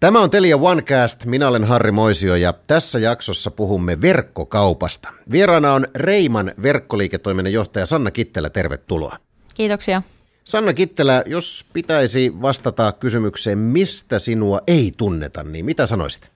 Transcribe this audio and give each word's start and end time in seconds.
Tämä 0.00 0.20
on 0.20 0.30
Telia 0.30 0.56
OneCast, 0.56 1.24
minä 1.24 1.48
olen 1.48 1.64
Harri 1.64 1.92
Moisio 1.92 2.34
ja 2.34 2.52
tässä 2.66 2.98
jaksossa 2.98 3.50
puhumme 3.50 4.00
verkkokaupasta. 4.00 5.08
Vieraana 5.30 5.72
on 5.72 5.84
Reiman 5.96 6.52
verkkoliiketoiminnan 6.62 7.52
johtaja 7.52 7.86
Sanna 7.86 8.10
Kittelä, 8.10 8.50
tervetuloa. 8.50 9.16
Kiitoksia. 9.54 10.02
Sanna 10.44 10.72
Kittelä, 10.72 11.22
jos 11.26 11.66
pitäisi 11.72 12.32
vastata 12.42 12.92
kysymykseen, 12.92 13.58
mistä 13.58 14.18
sinua 14.18 14.60
ei 14.66 14.92
tunneta, 14.96 15.42
niin 15.42 15.64
mitä 15.64 15.86
sanoisit? 15.86 16.32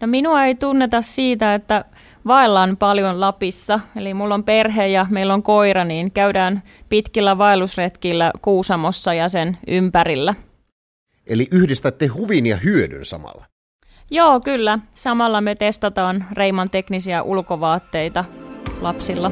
No 0.00 0.06
minua 0.06 0.44
ei 0.44 0.54
tunneta 0.54 1.02
siitä, 1.02 1.54
että 1.54 1.84
vaellaan 2.26 2.76
paljon 2.76 3.20
Lapissa. 3.20 3.80
Eli 3.96 4.14
mulla 4.14 4.34
on 4.34 4.44
perhe 4.44 4.86
ja 4.86 5.06
meillä 5.10 5.34
on 5.34 5.42
koira, 5.42 5.84
niin 5.84 6.10
käydään 6.10 6.62
pitkillä 6.88 7.38
vaellusretkillä 7.38 8.32
Kuusamossa 8.42 9.14
ja 9.14 9.28
sen 9.28 9.58
ympärillä. 9.66 10.34
Eli 11.26 11.48
yhdistätte 11.52 12.06
huvin 12.06 12.46
ja 12.46 12.56
hyödyn 12.56 13.04
samalla. 13.04 13.46
Joo, 14.10 14.40
kyllä. 14.40 14.78
Samalla 14.94 15.40
me 15.40 15.54
testataan 15.54 16.26
Reiman 16.32 16.70
teknisiä 16.70 17.22
ulkovaatteita 17.22 18.24
lapsilla. 18.80 19.30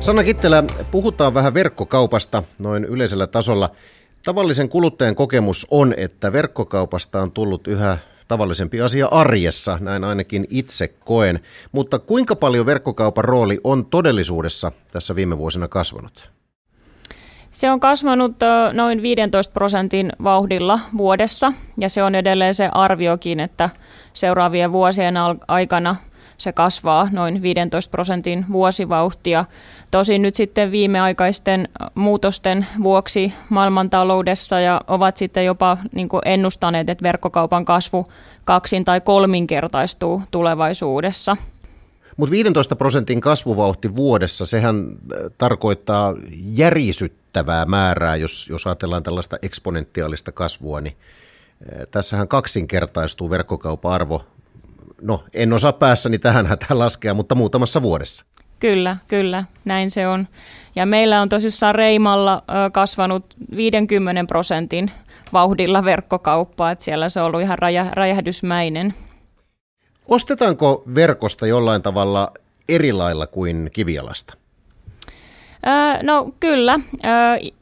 Sanna 0.00 0.24
Kittelä, 0.24 0.64
puhutaan 0.90 1.34
vähän 1.34 1.54
verkkokaupasta 1.54 2.42
noin 2.60 2.84
yleisellä 2.84 3.26
tasolla. 3.26 3.70
Tavallisen 4.24 4.68
kuluttajan 4.68 5.14
kokemus 5.14 5.66
on, 5.70 5.94
että 5.96 6.32
verkkokaupasta 6.32 7.22
on 7.22 7.32
tullut 7.32 7.66
yhä 7.66 7.98
tavallisempi 8.28 8.80
asia 8.80 9.06
arjessa, 9.06 9.78
näin 9.80 10.04
ainakin 10.04 10.46
itse 10.50 10.88
koen. 10.88 11.40
Mutta 11.72 11.98
kuinka 11.98 12.36
paljon 12.36 12.66
verkkokaupan 12.66 13.24
rooli 13.24 13.60
on 13.64 13.86
todellisuudessa 13.86 14.72
tässä 14.90 15.16
viime 15.16 15.38
vuosina 15.38 15.68
kasvanut? 15.68 16.35
Se 17.56 17.70
on 17.70 17.80
kasvanut 17.80 18.36
noin 18.72 19.02
15 19.02 19.52
prosentin 19.52 20.12
vauhdilla 20.22 20.80
vuodessa 20.96 21.52
ja 21.78 21.88
se 21.88 22.02
on 22.02 22.14
edelleen 22.14 22.54
se 22.54 22.68
arviokin, 22.72 23.40
että 23.40 23.70
seuraavien 24.12 24.72
vuosien 24.72 25.14
aikana 25.48 25.96
se 26.38 26.52
kasvaa 26.52 27.08
noin 27.12 27.42
15 27.42 27.90
prosentin 27.90 28.44
vuosivauhtia. 28.52 29.44
Tosin 29.90 30.22
nyt 30.22 30.34
sitten 30.34 30.70
viimeaikaisten 30.72 31.68
muutosten 31.94 32.66
vuoksi 32.82 33.32
maailmantaloudessa 33.48 34.60
ja 34.60 34.80
ovat 34.88 35.16
sitten 35.16 35.44
jopa 35.44 35.78
niin 35.92 36.08
ennustaneet, 36.24 36.90
että 36.90 37.02
verkkokaupan 37.02 37.64
kasvu 37.64 38.06
kaksin 38.44 38.84
tai 38.84 39.00
kolminkertaistuu 39.00 40.22
tulevaisuudessa. 40.30 41.36
Mutta 42.16 42.30
15 42.30 42.76
prosentin 42.76 43.20
kasvuvauhti 43.20 43.94
vuodessa, 43.94 44.46
sehän 44.46 44.86
tarkoittaa 45.38 46.14
järisyttävää 47.36 47.66
määrää, 47.66 48.16
jos, 48.16 48.48
jos 48.48 48.66
ajatellaan 48.66 49.02
tällaista 49.02 49.36
eksponentiaalista 49.42 50.32
kasvua, 50.32 50.80
niin 50.80 50.96
tässähän 51.90 52.28
kaksinkertaistuu 52.28 53.30
verkkokaupan 53.30 53.92
arvo. 53.92 54.24
No, 55.02 55.22
en 55.34 55.52
osaa 55.52 55.72
päässäni 55.72 56.18
tähän 56.18 56.46
hätään 56.46 56.78
laskea, 56.78 57.14
mutta 57.14 57.34
muutamassa 57.34 57.82
vuodessa. 57.82 58.24
Kyllä, 58.60 58.96
kyllä, 59.08 59.44
näin 59.64 59.90
se 59.90 60.06
on. 60.08 60.26
Ja 60.76 60.86
meillä 60.86 61.20
on 61.20 61.28
tosissaan 61.28 61.74
Reimalla 61.74 62.42
kasvanut 62.72 63.34
50 63.56 64.24
prosentin 64.28 64.90
vauhdilla 65.32 65.84
verkkokauppaa, 65.84 66.70
että 66.70 66.84
siellä 66.84 67.08
se 67.08 67.20
on 67.20 67.26
ollut 67.26 67.40
ihan 67.40 67.58
räjähdysmäinen. 67.92 68.94
Ostetaanko 70.08 70.82
verkosta 70.94 71.46
jollain 71.46 71.82
tavalla 71.82 72.32
eri 72.68 72.92
lailla 72.92 73.26
kuin 73.26 73.70
kivialasta? 73.72 74.45
No 76.02 76.32
kyllä. 76.40 76.80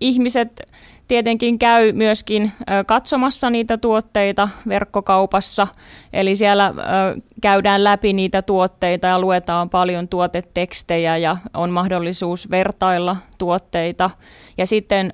Ihmiset 0.01 0.61
tietenkin 1.09 1.59
käy 1.59 1.93
myöskin 1.93 2.53
katsomassa 2.87 3.51
niitä 3.51 3.79
tuotteita 3.79 4.49
verkkokaupassa, 4.69 5.67
eli 6.13 6.37
siellä 6.37 6.75
käydään 7.41 7.85
läpi 7.85 8.13
niitä 8.13 8.43
tuotteita 8.43 9.07
ja 9.07 9.19
luetaan 9.19 9.71
paljon 9.71 10.09
tuotetekstejä 10.09 11.17
ja 11.17 11.37
on 11.55 11.71
mahdollisuus 11.71 12.51
vertailla 12.51 13.17
tuotteita. 13.39 14.11
Ja 14.59 14.67
sitten 14.67 15.13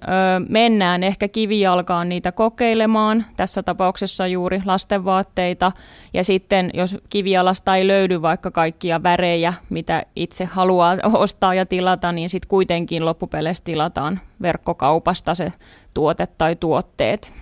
mennään 0.49 1.03
ehkä 1.03 1.29
kivijalkaan 1.29 2.09
niitä 2.09 2.33
kokeilemaan, 2.33 3.25
tässä 3.37 3.63
tapauksessa 3.63 4.27
juuri 4.27 4.63
lastenvaatteita. 4.65 5.73
Ja 6.15 6.25
sitten 6.25 6.71
jos 6.75 6.99
kivijalasta 7.11 7.77
ei 7.77 7.87
löydy 7.87 8.23
vaikka 8.23 8.51
kaikkia 8.51 9.03
värejä, 9.03 9.55
mitä 9.71 10.03
itse 10.17 10.45
haluaa 10.45 10.97
ostaa 11.13 11.55
ja 11.55 11.67
tilata, 11.67 12.13
niin 12.13 12.29
sitten 12.29 12.49
kuitenkin 12.49 13.05
loppupeleissä 13.05 13.65
tilataan 13.65 14.21
verkkokaupasta 14.43 15.35
se 15.35 15.53
tuote 15.95 16.27
tai 16.27 16.57
tuotteet. 16.57 17.33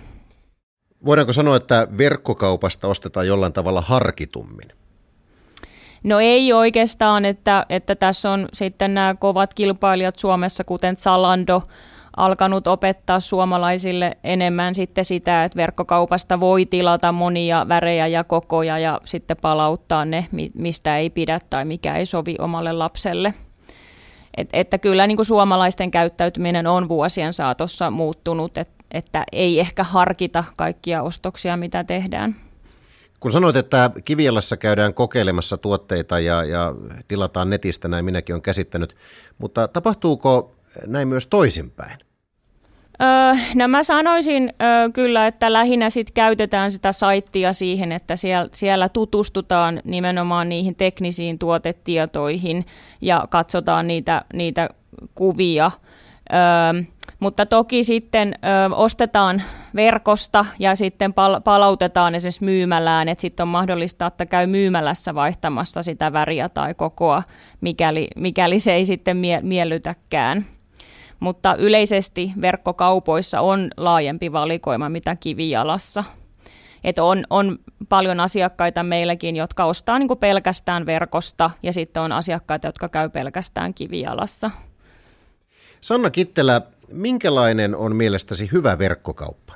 Voidaanko 1.05 1.33
sanoa, 1.33 1.55
että 1.55 1.87
verkkokaupasta 1.97 2.87
ostetaan 2.87 3.27
jollain 3.27 3.53
tavalla 3.53 3.81
harkitummin? 3.81 4.67
No 6.03 6.19
ei 6.19 6.53
oikeastaan, 6.53 7.25
että, 7.25 7.65
että 7.69 7.95
tässä 7.95 8.31
on 8.31 8.47
sitten 8.53 8.93
nämä 8.93 9.15
kovat 9.19 9.53
kilpailijat 9.53 10.19
Suomessa, 10.19 10.63
kuten 10.63 10.97
Zalando, 10.97 11.63
alkanut 12.17 12.67
opettaa 12.67 13.19
suomalaisille 13.19 14.17
enemmän 14.23 14.75
sitten 14.75 15.05
sitä, 15.05 15.43
että 15.43 15.55
verkkokaupasta 15.55 16.39
voi 16.39 16.65
tilata 16.65 17.11
monia 17.11 17.67
värejä 17.67 18.07
ja 18.07 18.23
kokoja 18.23 18.79
ja 18.79 19.01
sitten 19.05 19.37
palauttaa 19.41 20.05
ne, 20.05 20.27
mistä 20.53 20.97
ei 20.97 21.09
pidä 21.09 21.39
tai 21.49 21.65
mikä 21.65 21.95
ei 21.95 22.05
sovi 22.05 22.35
omalle 22.39 22.73
lapselle. 22.73 23.33
Et, 24.39 24.49
että 24.53 24.77
kyllä 24.77 25.07
niin 25.07 25.15
kuin 25.15 25.25
suomalaisten 25.25 25.91
käyttäytyminen 25.91 26.67
on 26.67 26.89
vuosien 26.89 27.33
saatossa 27.33 27.91
muuttunut, 27.91 28.57
et, 28.57 28.69
että 28.91 29.23
ei 29.31 29.59
ehkä 29.59 29.83
harkita 29.83 30.43
kaikkia 30.55 31.03
ostoksia, 31.03 31.57
mitä 31.57 31.83
tehdään. 31.83 32.35
Kun 33.19 33.31
sanoit, 33.31 33.55
että 33.55 33.91
Kivialassa 34.05 34.57
käydään 34.57 34.93
kokeilemassa 34.93 35.57
tuotteita 35.57 36.19
ja, 36.19 36.43
ja 36.43 36.75
tilataan 37.07 37.49
netistä, 37.49 37.87
näin 37.87 38.05
minäkin 38.05 38.33
olen 38.33 38.41
käsittänyt, 38.41 38.95
mutta 39.37 39.67
tapahtuuko 39.67 40.55
näin 40.85 41.07
myös 41.07 41.27
toisinpäin? 41.27 42.08
No 43.55 43.67
mä 43.67 43.83
sanoisin 43.83 44.53
kyllä, 44.93 45.27
että 45.27 45.53
lähinnä 45.53 45.89
sit 45.89 46.11
käytetään 46.11 46.71
sitä 46.71 46.91
saittia 46.91 47.53
siihen, 47.53 47.91
että 47.91 48.13
siellä, 48.53 48.89
tutustutaan 48.89 49.81
nimenomaan 49.83 50.49
niihin 50.49 50.75
teknisiin 50.75 51.39
tuotetietoihin 51.39 52.65
ja 53.01 53.27
katsotaan 53.29 53.87
niitä, 53.87 54.25
niitä 54.33 54.69
kuvia. 55.15 55.71
Mutta 57.19 57.45
toki 57.45 57.83
sitten 57.83 58.35
ostetaan 58.75 59.41
verkosta 59.75 60.45
ja 60.59 60.75
sitten 60.75 61.13
pal- 61.13 61.41
palautetaan 61.41 62.15
esimerkiksi 62.15 62.43
myymälään, 62.45 63.09
että 63.09 63.21
sitten 63.21 63.43
on 63.43 63.47
mahdollista, 63.47 64.05
että 64.05 64.25
käy 64.25 64.47
myymälässä 64.47 65.15
vaihtamassa 65.15 65.83
sitä 65.83 66.13
väriä 66.13 66.49
tai 66.49 66.73
kokoa, 66.73 67.23
mikäli, 67.61 68.07
mikäli 68.15 68.59
se 68.59 68.73
ei 68.73 68.85
sitten 68.85 69.17
mie- 69.17 69.41
miellytäkään. 69.41 70.45
Mutta 71.19 71.55
yleisesti 71.55 72.31
verkkokaupoissa 72.41 73.41
on 73.41 73.67
laajempi 73.77 74.31
valikoima 74.31 74.89
mitä 74.89 75.15
kivijalassa. 75.15 76.03
Et 76.83 76.99
on, 76.99 77.23
on 77.29 77.59
paljon 77.89 78.19
asiakkaita 78.19 78.83
meilläkin, 78.83 79.35
jotka 79.35 79.65
ostaa 79.65 79.99
niin 79.99 80.17
pelkästään 80.19 80.85
verkosta 80.85 81.49
ja 81.63 81.73
sitten 81.73 82.03
on 82.03 82.11
asiakkaita, 82.11 82.67
jotka 82.67 82.89
käy 82.89 83.09
pelkästään 83.09 83.73
kivijalassa. 83.73 84.51
Sanna 85.81 86.09
Kittelä, 86.09 86.61
minkälainen 86.91 87.75
on 87.75 87.95
mielestäsi 87.95 88.49
hyvä 88.51 88.79
verkkokauppa? 88.79 89.53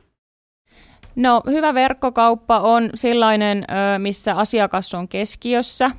No 1.16 1.44
hyvä 1.46 1.74
verkkokauppa 1.74 2.60
on 2.60 2.90
sellainen, 2.96 3.66
missä 3.98 4.36
asiakas 4.36 4.94
on 4.94 5.08
keskiössä. 5.08 5.92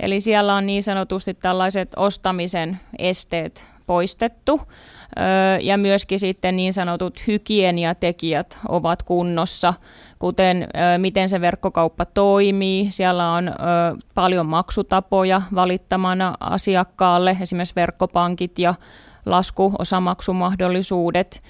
Eli 0.00 0.20
siellä 0.20 0.54
on 0.54 0.66
niin 0.66 0.82
sanotusti 0.82 1.34
tällaiset 1.34 1.92
ostamisen 1.96 2.80
esteet 2.98 3.73
poistettu. 3.86 4.60
Ja 5.60 5.78
myöskin 5.78 6.20
sitten 6.20 6.56
niin 6.56 6.72
sanotut 6.72 7.26
hygieniatekijät 7.26 8.58
ovat 8.68 9.02
kunnossa, 9.02 9.74
kuten 10.18 10.68
miten 10.98 11.28
se 11.28 11.40
verkkokauppa 11.40 12.04
toimii. 12.04 12.86
Siellä 12.90 13.32
on 13.32 13.52
paljon 14.14 14.46
maksutapoja 14.46 15.42
valittamana 15.54 16.34
asiakkaalle, 16.40 17.36
esimerkiksi 17.40 17.74
verkkopankit 17.76 18.58
ja 18.58 18.74
lasku, 19.26 19.72
osamaksumahdollisuudet 19.78 21.42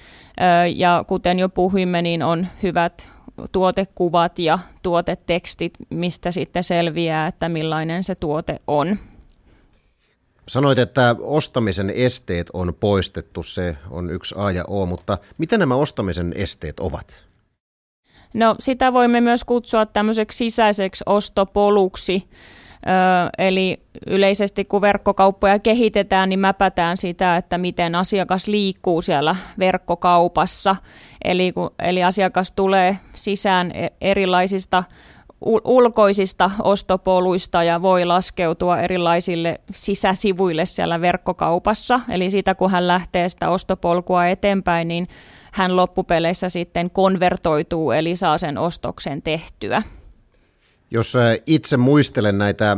ja 0.75 1.03
kuten 1.07 1.39
jo 1.39 1.49
puhuimme, 1.49 2.01
niin 2.01 2.23
on 2.23 2.47
hyvät 2.63 3.09
tuotekuvat 3.51 4.39
ja 4.39 4.59
tuotetekstit, 4.83 5.73
mistä 5.89 6.31
sitten 6.31 6.63
selviää, 6.63 7.27
että 7.27 7.49
millainen 7.49 8.03
se 8.03 8.15
tuote 8.15 8.59
on. 8.67 8.97
Sanoit, 10.47 10.79
että 10.79 11.15
ostamisen 11.19 11.89
esteet 11.89 12.47
on 12.53 12.73
poistettu, 12.79 13.43
se 13.43 13.77
on 13.89 14.09
yksi 14.09 14.35
A 14.37 14.51
ja 14.51 14.63
O, 14.67 14.85
mutta 14.85 15.17
mitä 15.37 15.57
nämä 15.57 15.75
ostamisen 15.75 16.33
esteet 16.35 16.79
ovat? 16.79 17.25
No 18.33 18.55
sitä 18.59 18.93
voimme 18.93 19.21
myös 19.21 19.43
kutsua 19.43 19.85
tämmöiseksi 19.85 20.37
sisäiseksi 20.37 21.03
ostopoluksi. 21.05 22.29
Eli 23.37 23.79
yleisesti 24.07 24.65
kun 24.65 24.81
verkkokauppoja 24.81 25.59
kehitetään, 25.59 26.29
niin 26.29 26.39
mäpätään 26.39 26.97
sitä, 26.97 27.37
että 27.37 27.57
miten 27.57 27.95
asiakas 27.95 28.47
liikkuu 28.47 29.01
siellä 29.01 29.35
verkkokaupassa. 29.59 30.75
Eli, 31.23 31.51
kun, 31.51 31.71
eli 31.79 32.03
asiakas 32.03 32.51
tulee 32.51 32.97
sisään 33.13 33.71
e, 33.71 33.87
erilaisista 34.01 34.83
ulkoisista 35.41 36.51
ostopoluista 36.63 37.63
ja 37.63 37.81
voi 37.81 38.05
laskeutua 38.05 38.79
erilaisille 38.79 39.59
sisäsivuille 39.73 40.65
siellä 40.65 41.01
verkkokaupassa. 41.01 42.01
Eli 42.09 42.31
siitä 42.31 42.55
kun 42.55 42.71
hän 42.71 42.87
lähtee 42.87 43.29
sitä 43.29 43.49
ostopolkua 43.49 44.27
eteenpäin, 44.27 44.87
niin 44.87 45.07
hän 45.51 45.75
loppupeleissä 45.75 46.49
sitten 46.49 46.89
konvertoituu, 46.89 47.91
eli 47.91 48.15
saa 48.15 48.37
sen 48.37 48.57
ostoksen 48.57 49.21
tehtyä. 49.21 49.81
Jos 50.91 51.13
itse 51.45 51.77
muistelen 51.77 52.37
näitä 52.37 52.77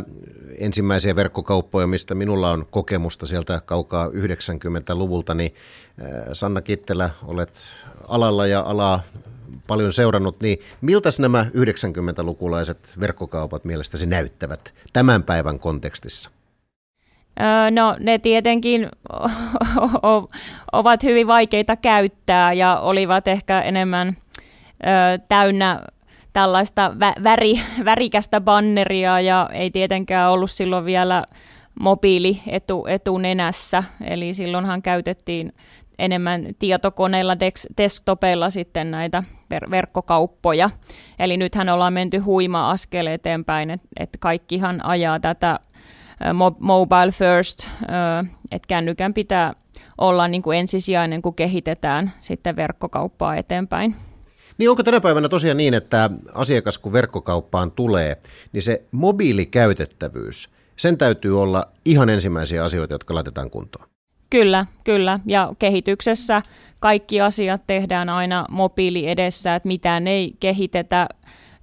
ensimmäisiä 0.57 1.15
verkkokauppoja, 1.15 1.87
mistä 1.87 2.15
minulla 2.15 2.51
on 2.51 2.65
kokemusta 2.69 3.25
sieltä 3.25 3.61
kaukaa 3.65 4.07
90-luvulta, 4.07 5.33
niin 5.33 5.53
Sanna 6.33 6.61
Kittelä, 6.61 7.09
olet 7.25 7.59
alalla 8.07 8.47
ja 8.47 8.61
alaa 8.61 8.99
paljon 9.67 9.93
seurannut, 9.93 10.41
niin 10.41 10.59
miltä 10.81 11.09
nämä 11.19 11.45
90-lukulaiset 11.55 12.95
verkkokaupat 12.99 13.65
mielestäsi 13.65 14.05
näyttävät 14.05 14.73
tämän 14.93 15.23
päivän 15.23 15.59
kontekstissa? 15.59 16.31
No 17.71 17.97
ne 17.99 18.19
tietenkin 18.19 18.89
ovat 20.71 21.03
hyvin 21.03 21.27
vaikeita 21.27 21.75
käyttää 21.75 22.53
ja 22.53 22.79
olivat 22.79 23.27
ehkä 23.27 23.61
enemmän 23.61 24.17
täynnä 25.29 25.81
tällaista 26.33 26.95
väri, 27.23 27.53
värikästä 27.85 28.41
banneria 28.41 29.21
ja 29.21 29.49
ei 29.53 29.71
tietenkään 29.71 30.31
ollut 30.31 30.51
silloin 30.51 30.85
vielä 30.85 31.23
mobiili 31.79 32.41
etu, 32.47 32.85
etunenässä, 32.85 33.83
eli 34.03 34.33
silloinhan 34.33 34.81
käytettiin 34.81 35.53
enemmän 35.99 36.47
tietokoneilla, 36.59 37.39
desktopeilla 37.77 38.49
sitten 38.49 38.91
näitä 38.91 39.23
ver- 39.53 39.71
verkkokauppoja. 39.71 40.69
Eli 41.19 41.37
nythän 41.37 41.69
ollaan 41.69 41.93
menty 41.93 42.17
huima 42.17 42.71
askel 42.71 43.07
eteenpäin, 43.07 43.69
että 43.69 43.87
et 43.99 44.09
kaikkihan 44.19 44.85
ajaa 44.85 45.19
tätä 45.19 45.59
mobile 46.59 47.11
first, 47.11 47.67
että 48.51 48.67
kännykän 48.67 49.13
pitää 49.13 49.53
olla 49.97 50.27
niin 50.27 50.41
kuin 50.41 50.57
ensisijainen, 50.57 51.21
kun 51.21 51.35
kehitetään 51.35 52.11
sitten 52.21 52.55
verkkokauppaa 52.55 53.35
eteenpäin. 53.35 53.95
Niin 54.57 54.69
onko 54.69 54.83
tänä 54.83 55.01
päivänä 55.01 55.29
tosiaan 55.29 55.57
niin, 55.57 55.73
että 55.73 56.09
asiakas 56.33 56.77
kun 56.77 56.93
verkkokauppaan 56.93 57.71
tulee, 57.71 58.17
niin 58.51 58.61
se 58.61 58.77
mobiilikäytettävyys, 58.91 60.49
sen 60.75 60.97
täytyy 60.97 61.41
olla 61.41 61.63
ihan 61.85 62.09
ensimmäisiä 62.09 62.63
asioita, 62.63 62.93
jotka 62.93 63.15
laitetaan 63.15 63.49
kuntoon? 63.49 63.89
Kyllä, 64.29 64.65
kyllä. 64.83 65.19
Ja 65.25 65.53
kehityksessä 65.59 66.41
kaikki 66.79 67.21
asiat 67.21 67.61
tehdään 67.67 68.09
aina 68.09 68.45
mobiili 68.49 69.09
edessä, 69.09 69.55
että 69.55 69.67
mitään 69.67 70.07
ei 70.07 70.33
kehitetä, 70.39 71.07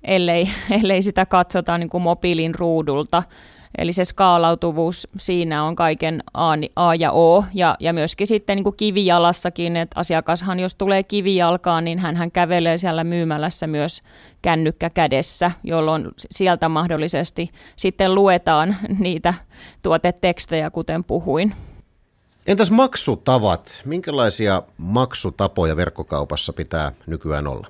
ellei, 0.04 0.48
ellei 0.82 1.02
sitä 1.02 1.26
katsota 1.26 1.78
niin 1.78 1.90
kuin 1.90 2.02
mobiilin 2.02 2.54
ruudulta. 2.54 3.22
Eli 3.78 3.92
se 3.92 4.04
skaalautuvuus 4.04 5.06
siinä 5.18 5.64
on 5.64 5.76
kaiken 5.76 6.22
A, 6.34 6.50
A 6.76 6.94
ja 6.94 7.12
O, 7.12 7.44
ja, 7.54 7.76
ja 7.80 7.92
myöskin 7.92 8.26
sitten 8.26 8.56
niin 8.56 8.64
kuin 8.64 8.76
kivijalassakin, 8.76 9.76
että 9.76 10.00
asiakashan 10.00 10.60
jos 10.60 10.74
tulee 10.74 11.02
kivijalkaan, 11.02 11.84
niin 11.84 11.98
hän 11.98 12.30
kävelee 12.32 12.78
siellä 12.78 13.04
myymälässä 13.04 13.66
myös 13.66 14.02
kännykkä 14.42 14.90
kädessä, 14.90 15.50
jolloin 15.64 16.08
sieltä 16.30 16.68
mahdollisesti 16.68 17.50
sitten 17.76 18.14
luetaan 18.14 18.76
niitä 18.98 19.34
tuotetekstejä, 19.82 20.70
kuten 20.70 21.04
puhuin. 21.04 21.52
Entäs 22.46 22.70
maksutavat? 22.70 23.82
Minkälaisia 23.84 24.62
maksutapoja 24.78 25.76
verkkokaupassa 25.76 26.52
pitää 26.52 26.92
nykyään 27.06 27.46
olla? 27.46 27.66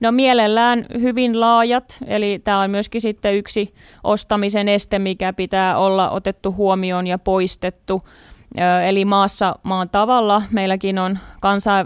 No 0.00 0.12
mielellään 0.12 0.86
hyvin 1.00 1.40
laajat, 1.40 1.98
eli 2.06 2.40
tämä 2.44 2.60
on 2.60 2.70
myöskin 2.70 3.00
sitten 3.00 3.36
yksi 3.36 3.74
ostamisen 4.04 4.68
este, 4.68 4.98
mikä 4.98 5.32
pitää 5.32 5.78
olla 5.78 6.10
otettu 6.10 6.52
huomioon 6.52 7.06
ja 7.06 7.18
poistettu. 7.18 8.02
Eli 8.86 9.04
maassa 9.04 9.58
maan 9.62 9.88
tavalla 9.88 10.42
meilläkin 10.52 10.98
on 10.98 11.18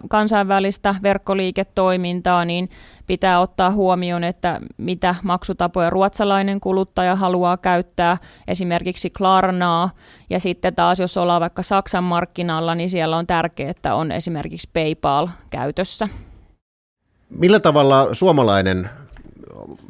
kansainvälistä 0.09 0.95
verkkoliiketoimintaa, 1.03 2.45
niin 2.45 2.71
pitää 3.07 3.41
ottaa 3.41 3.71
huomioon, 3.71 4.25
että 4.25 4.61
mitä 4.77 5.15
maksutapoja 5.23 5.91
ruotsalainen 5.91 6.61
kuluttaja 6.61 7.17
haluaa 7.17 7.57
käyttää, 7.57 8.17
esimerkiksi 8.49 9.11
Klarnaa, 9.11 9.91
ja 10.31 10.41
sitten 10.41 10.75
taas 10.75 10.99
jos 10.99 11.17
ollaan 11.17 11.41
vaikka 11.41 11.63
Saksan 11.63 12.05
markkinalla, 12.05 12.75
niin 12.75 12.91
siellä 12.91 13.17
on 13.17 13.27
tärkeää, 13.27 13.71
että 13.71 13.95
on 13.95 14.13
esimerkiksi 14.13 14.71
PayPal 14.73 15.29
käytössä. 15.51 16.09
Millä 17.31 17.61
tavalla 17.61 18.15
suomalainen 18.15 18.91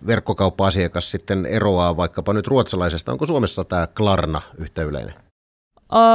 verkkokauppa-asiakas 0.07 1.11
sitten 1.11 1.47
eroaa 1.47 1.97
vaikkapa 1.97 2.33
nyt 2.33 2.47
ruotsalaisesta? 2.47 3.13
Onko 3.13 3.27
Suomessa 3.27 3.65
tämä 3.65 3.87
Klarna 3.87 4.41
yhtä 4.59 4.83
yleinen? 4.83 5.15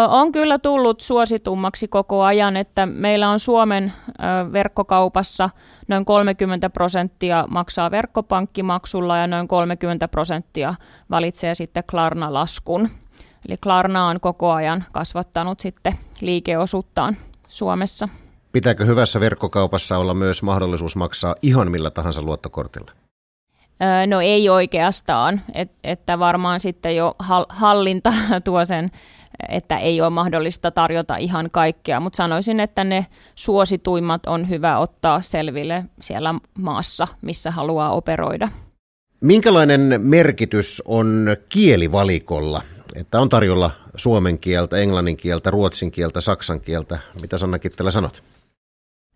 On 0.08 0.32
kyllä 0.32 0.60
tullut 0.60 1.02
suositummaksi 1.02 1.88
koko 1.88 2.24
ajan, 2.24 2.58
että 2.58 2.86
meillä 2.86 3.30
on 3.30 3.40
Suomen 3.40 3.94
verkkokaupassa 4.54 5.50
noin 5.88 6.06
30 6.06 6.70
prosenttia 6.70 7.46
maksaa 7.50 7.92
verkkopankkimaksulla 7.92 9.18
ja 9.18 9.28
noin 9.28 9.48
30 9.48 10.08
prosenttia 10.08 10.76
valitsee 11.10 11.56
sitten 11.56 11.84
Klarna-laskun. 11.92 12.90
Eli 13.48 13.58
Klarna 13.58 14.08
on 14.08 14.20
koko 14.20 14.52
ajan 14.52 14.84
kasvattanut 14.92 15.60
sitten 15.60 15.94
liikeosuuttaan 16.22 17.16
Suomessa. 17.48 18.10
Pitääkö 18.52 18.86
hyvässä 18.86 19.20
verkkokaupassa 19.20 19.98
olla 19.98 20.14
myös 20.14 20.44
mahdollisuus 20.44 20.96
maksaa 20.96 21.36
ihan 21.42 21.72
millä 21.72 21.90
tahansa 21.90 22.22
luottokortilla? 22.22 22.92
No 24.08 24.22
ei 24.22 24.50
oikeastaan, 24.50 25.42
Et, 25.54 25.72
että 25.84 26.20
varmaan 26.20 26.60
sitten 26.60 26.96
jo 26.96 27.16
hallinta 27.50 28.14
tuo 28.46 28.66
sen, 28.66 28.92
että 29.50 29.78
ei 29.78 30.02
ole 30.02 30.10
mahdollista 30.10 30.72
tarjota 30.72 31.18
ihan 31.18 31.50
kaikkea, 31.52 32.00
mutta 32.00 32.18
sanoisin, 32.18 32.60
että 32.60 32.84
ne 32.84 33.06
suosituimmat 33.36 34.26
on 34.26 34.50
hyvä 34.50 34.78
ottaa 34.78 35.22
selville 35.22 35.86
siellä 36.02 36.36
maassa, 36.60 37.08
missä 37.22 37.52
haluaa 37.52 37.94
operoida. 37.94 38.50
Minkälainen 39.22 40.02
merkitys 40.04 40.82
on 40.86 41.28
kielivalikolla, 41.50 42.62
että 42.96 43.22
on 43.22 43.30
tarjolla 43.30 43.72
suomen 43.96 44.40
kieltä, 44.40 44.78
englannin 44.78 45.18
kieltä, 45.18 45.52
ruotsin 45.52 45.92
kieltä, 45.92 46.22
saksan 46.22 46.62
kieltä? 46.62 47.00
Mitä 47.22 47.38
Sanna 47.38 47.60
Kittelä 47.60 47.92
sanot? 47.92 48.24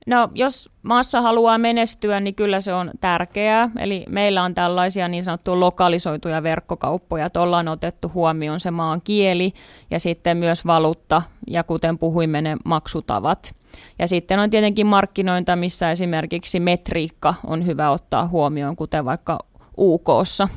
No 0.07 0.29
jos 0.33 0.69
maassa 0.83 1.21
haluaa 1.21 1.57
menestyä, 1.57 2.19
niin 2.19 2.35
kyllä 2.35 2.61
se 2.61 2.73
on 2.73 2.91
tärkeää. 3.01 3.69
Eli 3.79 4.05
meillä 4.09 4.43
on 4.43 4.55
tällaisia 4.55 5.07
niin 5.07 5.23
sanottuja 5.23 5.59
lokalisoituja 5.59 6.43
verkkokauppoja, 6.43 7.25
että 7.25 7.41
ollaan 7.41 7.67
otettu 7.67 8.11
huomioon 8.13 8.59
se 8.59 8.71
maan 8.71 9.01
kieli 9.01 9.53
ja 9.91 9.99
sitten 9.99 10.37
myös 10.37 10.65
valuutta 10.65 11.21
ja 11.47 11.63
kuten 11.63 11.97
puhuimme 11.97 12.41
ne 12.41 12.57
maksutavat. 12.65 13.55
Ja 13.99 14.07
sitten 14.07 14.39
on 14.39 14.49
tietenkin 14.49 14.87
markkinointa, 14.87 15.55
missä 15.55 15.91
esimerkiksi 15.91 16.59
metriikka 16.59 17.33
on 17.47 17.65
hyvä 17.65 17.89
ottaa 17.89 18.27
huomioon, 18.27 18.75
kuten 18.75 19.05
vaikka 19.05 19.39
UKssa. 19.77 20.47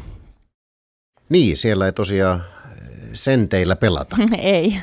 Niin, 1.29 1.57
siellä 1.57 1.87
ei 1.87 1.93
tosiaan 1.93 2.43
senteillä 3.13 3.77
pelata. 3.77 4.17
ei. 4.39 4.79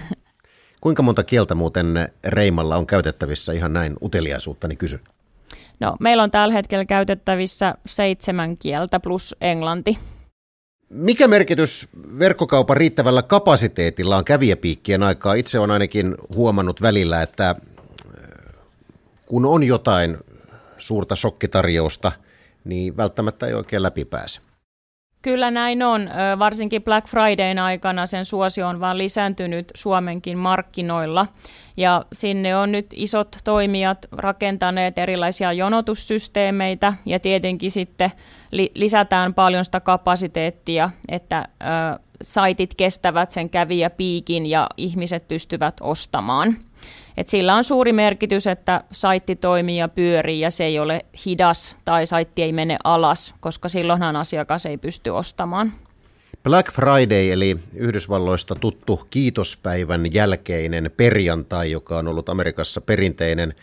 Kuinka 0.87 1.03
monta 1.03 1.23
kieltä 1.23 1.55
muuten 1.55 2.09
Reimalla 2.25 2.75
on 2.75 2.87
käytettävissä 2.87 3.53
ihan 3.53 3.73
näin 3.73 3.95
uteliaisuuttani 4.03 4.75
kysy? 4.75 4.99
No, 5.79 5.97
meillä 5.99 6.23
on 6.23 6.31
tällä 6.31 6.53
hetkellä 6.53 6.85
käytettävissä 6.85 7.75
seitsemän 7.85 8.57
kieltä 8.57 8.99
plus 8.99 9.35
englanti. 9.41 9.97
Mikä 10.89 11.27
merkitys 11.27 11.87
verkkokaupan 12.19 12.77
riittävällä 12.77 13.21
kapasiteetilla 13.21 14.17
on 14.17 14.25
kävijäpiikkien 14.25 15.03
aikaa? 15.03 15.33
Itse 15.33 15.59
on 15.59 15.71
ainakin 15.71 16.15
huomannut 16.35 16.81
välillä, 16.81 17.21
että 17.21 17.49
äh, 17.49 17.55
kun 19.25 19.45
on 19.45 19.63
jotain 19.63 20.17
suurta 20.77 21.15
shokkitarjousta, 21.15 22.11
niin 22.63 22.97
välttämättä 22.97 23.47
ei 23.47 23.53
oikein 23.53 23.83
läpi 23.83 24.05
pääse. 24.05 24.41
Kyllä 25.21 25.51
näin 25.51 25.83
on. 25.83 26.09
Varsinkin 26.39 26.83
Black 26.83 27.07
Fridayn 27.07 27.59
aikana 27.59 28.05
sen 28.05 28.25
suosio 28.25 28.67
on 28.67 28.79
vaan 28.79 28.97
lisääntynyt 28.97 29.71
Suomenkin 29.75 30.37
markkinoilla. 30.37 31.27
Ja 31.77 32.05
sinne 32.13 32.57
on 32.57 32.71
nyt 32.71 32.85
isot 32.95 33.37
toimijat 33.43 34.05
rakentaneet 34.11 34.97
erilaisia 34.97 35.53
jonotussysteemeitä 35.53 36.93
ja 37.05 37.19
tietenkin 37.19 37.71
sitten 37.71 38.11
li- 38.51 38.71
lisätään 38.75 39.33
paljon 39.33 39.65
sitä 39.65 39.79
kapasiteettia, 39.79 40.89
että 41.09 41.47
saitit 42.21 42.75
kestävät 42.75 43.31
sen 43.31 43.49
kävijäpiikin 43.49 44.45
ja 44.45 44.69
ihmiset 44.77 45.27
pystyvät 45.27 45.75
ostamaan. 45.81 46.55
Et 47.17 47.27
sillä 47.27 47.55
on 47.55 47.63
suuri 47.63 47.93
merkitys, 47.93 48.47
että 48.47 48.83
saitti 48.91 49.35
toimii 49.35 49.77
ja 49.77 49.87
pyörii 49.87 50.39
ja 50.39 50.51
se 50.51 50.63
ei 50.63 50.79
ole 50.79 51.05
hidas 51.25 51.75
tai 51.85 52.07
saitti 52.07 52.43
ei 52.43 52.53
mene 52.53 52.77
alas, 52.83 53.33
koska 53.39 53.69
silloinhan 53.69 54.15
asiakas 54.15 54.65
ei 54.65 54.77
pysty 54.77 55.09
ostamaan. 55.09 55.71
Black 56.43 56.71
Friday 56.73 57.31
eli 57.31 57.57
Yhdysvalloista 57.75 58.55
tuttu 58.55 59.07
kiitospäivän 59.09 60.13
jälkeinen 60.13 60.91
perjantai, 60.97 61.71
joka 61.71 61.97
on 61.97 62.07
ollut 62.07 62.29
Amerikassa 62.29 62.81
perinteinen 62.81 63.53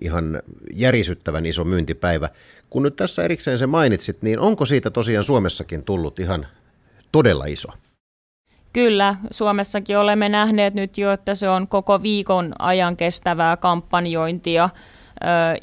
ihan 0.00 0.42
järisyttävän 0.74 1.46
iso 1.46 1.64
myyntipäivä. 1.64 2.28
Kun 2.70 2.82
nyt 2.82 2.96
tässä 2.96 3.24
erikseen 3.24 3.58
se 3.58 3.66
mainitsit, 3.66 4.22
niin 4.22 4.38
onko 4.38 4.64
siitä 4.64 4.90
tosiaan 4.90 5.24
Suomessakin 5.24 5.84
tullut 5.84 6.20
ihan 6.20 6.46
todella 7.12 7.44
iso? 7.44 7.68
Kyllä, 8.72 9.14
Suomessakin 9.30 9.98
olemme 9.98 10.28
nähneet 10.28 10.74
nyt 10.74 10.98
jo, 10.98 11.12
että 11.12 11.34
se 11.34 11.48
on 11.48 11.68
koko 11.68 12.02
viikon 12.02 12.52
ajan 12.58 12.96
kestävää 12.96 13.56
kampanjointia 13.56 14.68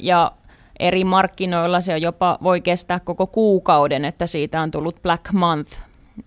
ja 0.00 0.32
eri 0.78 1.04
markkinoilla 1.04 1.80
se 1.80 1.98
jopa 1.98 2.38
voi 2.42 2.60
kestää 2.60 3.00
koko 3.00 3.26
kuukauden, 3.26 4.04
että 4.04 4.26
siitä 4.26 4.60
on 4.60 4.70
tullut 4.70 5.02
Black 5.02 5.32
Month. 5.32 5.72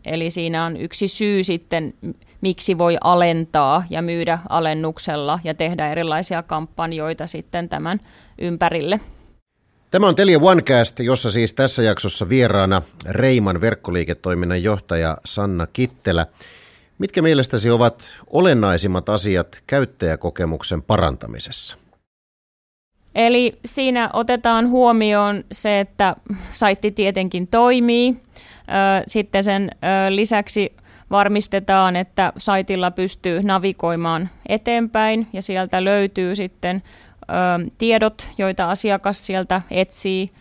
Eli 0.06 0.32
siinä 0.32 0.66
on 0.66 0.78
yksi 0.78 1.08
syy 1.08 1.44
sitten, 1.44 1.94
miksi 2.42 2.78
voi 2.78 2.98
alentaa 3.02 3.84
ja 3.90 4.02
myydä 4.02 4.40
alennuksella 4.50 5.40
ja 5.44 5.54
tehdä 5.54 5.92
erilaisia 5.92 6.44
kampanjoita 6.44 7.28
sitten 7.28 7.70
tämän 7.70 8.00
ympärille. 8.38 9.00
Tämä 9.92 10.08
on 10.08 10.16
Telia 10.16 10.40
OneCast, 10.42 11.00
jossa 11.00 11.32
siis 11.32 11.54
tässä 11.54 11.84
jaksossa 11.84 12.30
vieraana 12.30 12.82
Reiman 13.10 13.62
verkkoliiketoiminnan 13.62 14.64
johtaja 14.64 15.18
Sanna 15.26 15.68
Kittelä. 15.68 16.26
Mitkä 17.02 17.22
mielestäsi 17.22 17.70
ovat 17.70 18.20
olennaisimmat 18.30 19.10
asiat 19.10 19.64
käyttäjäkokemuksen 19.68 20.82
parantamisessa? 20.82 21.78
Eli 23.16 23.60
siinä 23.66 24.10
otetaan 24.14 24.70
huomioon 24.70 25.44
se, 25.52 25.80
että 25.80 26.16
saitti 26.52 26.92
tietenkin 26.92 27.48
toimii. 27.48 28.16
Sitten 29.08 29.44
sen 29.44 29.72
lisäksi 30.10 30.74
varmistetaan, 31.12 31.96
että 31.96 32.34
saitilla 32.38 32.92
pystyy 32.92 33.44
navigoimaan 33.44 34.30
eteenpäin 34.50 35.28
ja 35.34 35.42
sieltä 35.42 35.84
löytyy 35.84 36.36
sitten 36.36 36.84
tiedot, 37.78 38.28
joita 38.38 38.70
asiakas 38.70 39.26
sieltä 39.26 39.62
etsii. 39.72 40.32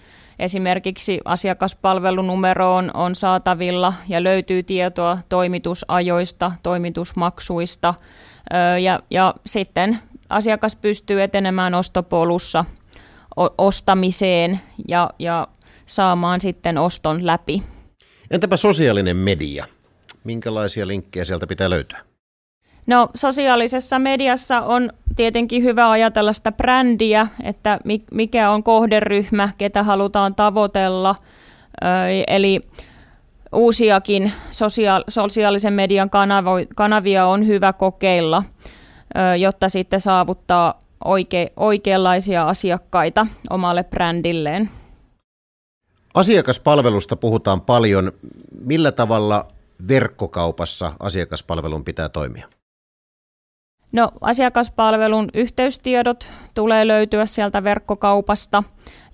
Esimerkiksi 0.40 1.20
asiakaspalvelunumeroon 1.24 2.90
on 2.94 3.14
saatavilla 3.14 3.94
ja 4.08 4.22
löytyy 4.22 4.62
tietoa 4.62 5.18
toimitusajoista, 5.28 6.52
toimitusmaksuista 6.62 7.94
ja, 8.82 9.00
ja 9.10 9.34
sitten 9.46 9.98
asiakas 10.28 10.76
pystyy 10.76 11.22
etenemään 11.22 11.74
ostopolussa 11.74 12.64
ostamiseen 13.58 14.60
ja, 14.88 15.10
ja 15.18 15.48
saamaan 15.86 16.40
sitten 16.40 16.78
oston 16.78 17.26
läpi. 17.26 17.62
Entäpä 18.30 18.56
sosiaalinen 18.56 19.16
media? 19.16 19.64
Minkälaisia 20.24 20.86
linkkejä 20.86 21.24
sieltä 21.24 21.46
pitää 21.46 21.70
löytyä? 21.70 22.09
No 22.90 23.08
sosiaalisessa 23.14 23.98
mediassa 23.98 24.60
on 24.60 24.90
tietenkin 25.16 25.62
hyvä 25.62 25.90
ajatella 25.90 26.32
sitä 26.32 26.52
brändiä, 26.52 27.28
että 27.42 27.80
mikä 28.10 28.50
on 28.50 28.62
kohderyhmä, 28.62 29.48
ketä 29.58 29.82
halutaan 29.82 30.34
tavoitella. 30.34 31.14
Eli 32.26 32.60
uusiakin 33.52 34.32
sosiaalisen 35.08 35.72
median 35.72 36.10
kanavia 36.74 37.26
on 37.26 37.46
hyvä 37.46 37.72
kokeilla, 37.72 38.42
jotta 39.38 39.68
sitten 39.68 40.00
saavuttaa 40.00 40.78
oike- 41.04 41.52
oikeanlaisia 41.56 42.48
asiakkaita 42.48 43.26
omalle 43.50 43.84
brändilleen. 43.84 44.70
Asiakaspalvelusta 46.14 47.16
puhutaan 47.16 47.60
paljon. 47.60 48.12
Millä 48.64 48.92
tavalla 48.92 49.46
verkkokaupassa 49.88 50.92
asiakaspalvelun 51.00 51.84
pitää 51.84 52.08
toimia? 52.08 52.48
No, 53.92 54.10
asiakaspalvelun 54.20 55.28
yhteystiedot 55.34 56.26
tulee 56.54 56.86
löytyä 56.86 57.26
sieltä 57.26 57.64
verkkokaupasta 57.64 58.62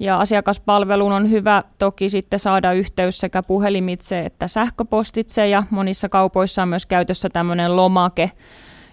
ja 0.00 0.18
asiakaspalvelun 0.18 1.12
on 1.12 1.30
hyvä 1.30 1.62
toki 1.78 2.08
sitten 2.08 2.38
saada 2.38 2.72
yhteys 2.72 3.18
sekä 3.18 3.42
puhelimitse 3.42 4.20
että 4.20 4.48
sähköpostitse 4.48 5.48
ja 5.48 5.62
monissa 5.70 6.08
kaupoissa 6.08 6.62
on 6.62 6.68
myös 6.68 6.86
käytössä 6.86 7.28
tämmöinen 7.28 7.76
lomake, 7.76 8.30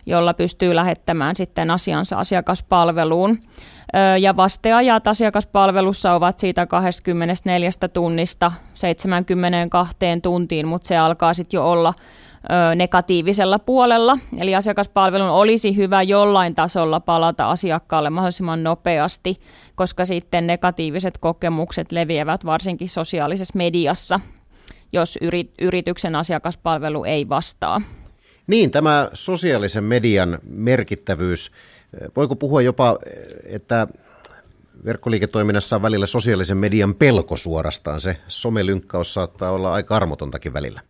jolla 0.06 0.34
pystyy 0.34 0.76
lähettämään 0.76 1.36
sitten 1.36 1.72
asiansa 1.72 2.18
asiakaspalveluun. 2.18 3.40
Ja 4.20 4.36
vasteajat 4.36 5.08
asiakaspalvelussa 5.08 6.14
ovat 6.14 6.40
siitä 6.40 6.66
24 6.66 7.70
tunnista 7.94 8.52
72 8.74 9.96
tuntiin, 10.22 10.68
mutta 10.68 10.88
se 10.88 10.98
alkaa 10.98 11.34
sitten 11.34 11.58
jo 11.58 11.72
olla 11.72 11.94
negatiivisella 12.76 13.60
puolella. 13.60 14.18
Eli 14.38 14.56
asiakaspalvelun 14.56 15.30
olisi 15.30 15.76
hyvä 15.76 16.02
jollain 16.02 16.56
tasolla 16.56 17.00
palata 17.00 17.50
asiakkaalle 17.50 18.10
mahdollisimman 18.10 18.64
nopeasti, 18.64 19.38
koska 19.76 20.06
sitten 20.06 20.48
negatiiviset 20.48 21.18
kokemukset 21.18 21.92
leviävät 21.92 22.46
varsinkin 22.46 22.90
sosiaalisessa 22.90 23.58
mediassa, 23.58 24.20
jos 24.94 25.20
yrityksen 25.62 26.16
asiakaspalvelu 26.16 27.04
ei 27.04 27.30
vastaa. 27.30 27.82
Niin, 28.48 28.72
tämä 28.72 29.10
sosiaalisen 29.14 29.84
median 29.84 30.40
merkittävyys, 30.50 31.52
voiko 32.16 32.36
puhua 32.36 32.62
jopa, 32.62 32.98
että 33.46 33.88
verkkoliiketoiminnassa 34.86 35.76
on 35.76 35.82
välillä 35.82 36.06
sosiaalisen 36.06 36.58
median 36.58 36.96
pelko 36.96 37.38
suorastaan. 37.38 38.02
Se 38.02 38.18
somelynkkaus 38.28 39.14
saattaa 39.14 39.52
olla 39.52 39.74
aika 39.74 39.96
armotontakin 39.96 40.54
välillä. 40.54 40.82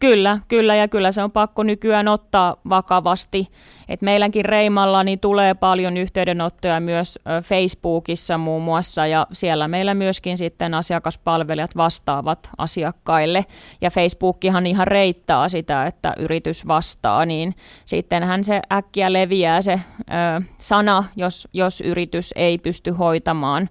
Kyllä, 0.00 0.38
kyllä 0.48 0.74
ja 0.74 0.88
kyllä 0.88 1.12
se 1.12 1.22
on 1.22 1.30
pakko 1.30 1.62
nykyään 1.62 2.08
ottaa 2.08 2.56
vakavasti. 2.68 3.48
Et 3.88 4.02
meilläkin 4.02 4.44
Reimalla 4.44 5.04
niin 5.04 5.20
tulee 5.20 5.54
paljon 5.54 5.96
yhteydenottoja 5.96 6.80
myös 6.80 7.18
Facebookissa 7.44 8.38
muun 8.38 8.62
muassa 8.62 9.06
ja 9.06 9.26
siellä 9.32 9.68
meillä 9.68 9.94
myöskin 9.94 10.38
sitten 10.38 10.74
asiakaspalvelijat 10.74 11.76
vastaavat 11.76 12.50
asiakkaille. 12.58 13.44
Ja 13.80 13.90
Facebookihan 13.90 14.66
ihan 14.66 14.86
reittaa 14.86 15.48
sitä, 15.48 15.86
että 15.86 16.14
yritys 16.18 16.66
vastaa, 16.66 17.26
niin 17.26 17.54
sittenhän 17.84 18.44
se 18.44 18.60
äkkiä 18.72 19.12
leviää 19.12 19.62
se 19.62 19.72
ö, 19.72 20.42
sana, 20.58 21.04
jos, 21.16 21.48
jos 21.52 21.80
yritys 21.80 22.32
ei 22.36 22.58
pysty 22.58 22.90
hoitamaan 22.90 23.68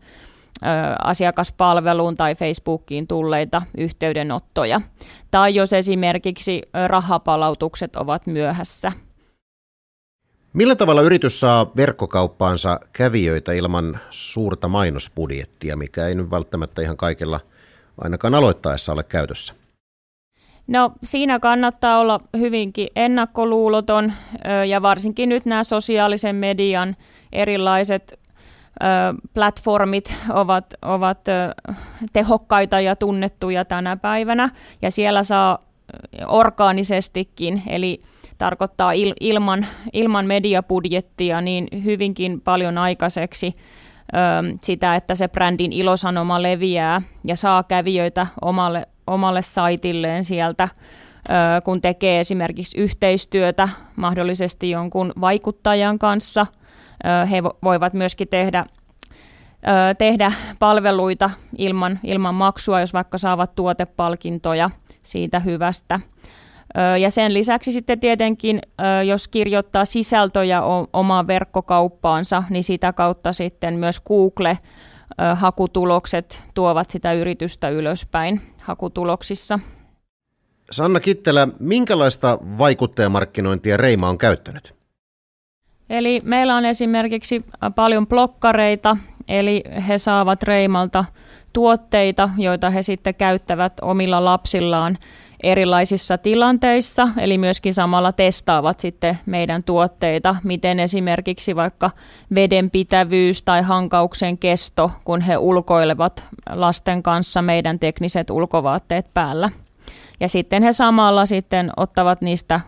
asiakaspalveluun 1.04 2.16
tai 2.16 2.36
Facebookiin 2.36 3.08
tulleita 3.08 3.62
yhteydenottoja. 3.78 4.82
Tai 5.32 5.56
jos 5.56 5.74
esimerkiksi 5.74 6.62
rahapalautukset 6.88 7.96
ovat 7.96 8.28
myöhässä. 8.28 8.92
Millä 10.54 10.76
tavalla 10.76 11.02
yritys 11.02 11.40
saa 11.40 11.72
verkkokauppaansa 11.76 12.80
kävijöitä 12.94 13.54
ilman 13.54 14.00
suurta 14.10 14.68
mainosbudjettia, 14.68 15.78
mikä 15.78 16.08
ei 16.08 16.16
nyt 16.16 16.32
välttämättä 16.32 16.82
ihan 16.82 16.98
kaikilla 16.98 17.40
ainakaan 18.02 18.36
aloittaessa 18.36 18.94
ole 18.94 19.04
käytössä? 19.04 19.54
No 20.68 20.92
siinä 21.04 21.40
kannattaa 21.40 22.00
olla 22.00 22.20
hyvinkin 22.38 22.88
ennakkoluuloton 22.96 24.14
ja 24.68 24.82
varsinkin 24.82 25.30
nyt 25.30 25.46
nämä 25.46 25.64
sosiaalisen 25.64 26.36
median 26.36 26.96
erilaiset 27.32 28.19
platformit 29.34 30.16
ovat, 30.30 30.74
ovat 30.82 31.20
tehokkaita 32.14 32.80
ja 32.80 32.96
tunnettuja 32.96 33.66
tänä 33.66 33.98
päivänä, 33.98 34.50
ja 34.82 34.92
siellä 34.92 35.24
saa 35.24 35.60
orgaanisestikin, 36.28 37.62
eli 37.68 38.02
tarkoittaa 38.38 38.92
il, 38.92 39.14
ilman, 39.20 39.66
ilman 39.94 40.26
mediabudjettia, 40.26 41.42
niin 41.42 41.68
hyvinkin 41.84 42.42
paljon 42.42 42.78
aikaiseksi 42.78 43.54
sitä, 44.62 44.96
että 44.96 45.16
se 45.16 45.28
brändin 45.28 45.74
ilosanoma 45.74 46.42
leviää 46.42 47.02
ja 47.26 47.36
saa 47.36 47.64
kävijöitä 47.64 48.28
omalle, 48.42 48.88
omalle 49.08 49.42
saitilleen 49.42 50.24
sieltä, 50.24 50.70
kun 51.64 51.82
tekee 51.82 52.20
esimerkiksi 52.20 52.78
yhteistyötä 52.78 53.70
mahdollisesti 53.98 54.70
jonkun 54.70 55.14
vaikuttajan 55.22 56.00
kanssa– 56.00 56.46
he 57.32 57.44
voivat 57.44 57.94
myöskin 57.94 58.28
tehdä, 58.28 58.66
tehdä 59.98 60.32
palveluita 60.60 61.30
ilman, 61.58 62.00
ilman 62.04 62.36
maksua, 62.36 62.80
jos 62.80 62.94
vaikka 62.94 63.18
saavat 63.18 63.56
tuotepalkintoja 63.56 64.70
siitä 65.04 65.40
hyvästä. 65.40 66.00
Ja 67.02 67.12
sen 67.12 67.34
lisäksi 67.34 67.72
sitten 67.72 68.00
tietenkin, 68.00 68.62
jos 69.08 69.28
kirjoittaa 69.28 69.86
sisältöjä 69.86 70.62
omaan 70.94 71.28
verkkokauppaansa, 71.28 72.44
niin 72.50 72.64
sitä 72.64 72.94
kautta 72.94 73.34
sitten 73.34 73.80
myös 73.80 74.00
Google-hakutulokset 74.00 76.42
tuovat 76.54 76.90
sitä 76.90 77.14
yritystä 77.14 77.70
ylöspäin 77.70 78.42
hakutuloksissa. 78.64 79.60
Sanna 80.72 81.00
Kittelä, 81.00 81.48
minkälaista 81.60 82.38
vaikuttajamarkkinointia 82.58 83.78
Reima 83.78 84.10
on 84.10 84.18
käyttänyt? 84.18 84.79
Eli 85.90 86.22
meillä 86.24 86.56
on 86.56 86.66
esimerkiksi 86.66 87.46
paljon 87.76 88.08
blokkareita, 88.08 88.98
eli 89.28 89.64
he 89.88 89.98
saavat 89.98 90.44
Reimalta 90.44 91.06
tuotteita, 91.54 92.30
joita 92.38 92.70
he 92.70 92.84
sitten 92.84 93.16
käyttävät 93.16 93.74
omilla 93.82 94.26
lapsillaan 94.26 94.98
erilaisissa 95.44 96.18
tilanteissa, 96.18 97.10
eli 97.18 97.38
myöskin 97.38 97.74
samalla 97.74 98.12
testaavat 98.12 98.80
sitten 98.80 99.18
meidän 99.26 99.64
tuotteita, 99.64 100.36
miten 100.44 100.80
esimerkiksi 100.80 101.56
vaikka 101.56 101.92
vedenpitävyys 102.36 103.44
tai 103.44 103.62
hankauksen 103.62 104.38
kesto, 104.38 104.92
kun 105.04 105.22
he 105.22 105.38
ulkoilevat 105.38 106.24
lasten 106.50 107.04
kanssa 107.04 107.42
meidän 107.42 107.80
tekniset 107.80 108.30
ulkovaatteet 108.30 109.14
päällä. 109.14 109.50
Ja 110.20 110.30
sitten 110.30 110.64
he 110.64 110.74
samalla 110.74 111.26
sitten 111.26 111.72
ottavat 111.78 112.22
niistä 112.22 112.62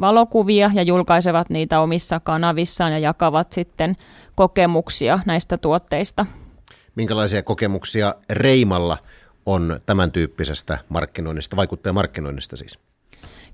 valokuvia 0.00 0.70
ja 0.74 0.82
julkaisevat 0.82 1.50
niitä 1.50 1.80
omissa 1.80 2.20
kanavissaan 2.20 2.92
ja 2.92 2.98
jakavat 2.98 3.52
sitten 3.52 3.96
kokemuksia 4.34 5.20
näistä 5.26 5.58
tuotteista. 5.58 6.26
Minkälaisia 6.94 7.42
kokemuksia 7.42 8.14
Reimalla 8.30 8.98
on 9.46 9.80
tämän 9.86 10.12
tyyppisestä 10.12 10.78
markkinoinnista, 10.88 11.56
vaikuttajamarkkinoinnista 11.56 12.56
siis? 12.56 12.78